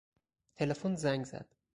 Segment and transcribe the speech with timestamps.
[0.55, 1.55] تلفن زنگ زد.